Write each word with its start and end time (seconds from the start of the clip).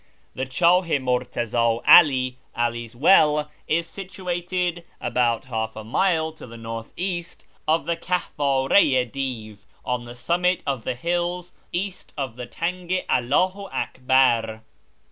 The 0.33 0.47
Chdh 0.47 0.85
i 0.85 0.97
Murtazd 0.97 1.53
'AH 1.53 2.23
('All's 2.55 2.95
well) 2.95 3.51
is 3.67 3.85
situated 3.85 4.83
about 4.99 5.45
half 5.45 5.75
a 5.75 5.83
mile 5.83 6.31
to 6.31 6.47
the 6.47 6.57
north 6.57 6.91
east 6.97 7.45
of 7.67 7.85
the 7.85 7.95
Kehvdrd 7.95 8.97
i 8.97 9.03
Div, 9.03 9.63
on 9.85 10.05
the 10.05 10.15
summit 10.15 10.63
of 10.65 10.85
the 10.85 10.95
hills 10.95 11.53
east 11.71 12.13
of 12.17 12.35
the 12.35 12.47
Tang 12.47 12.91
i 12.91 13.05
AlWiu 13.21 13.71
Akhar. 13.71 14.61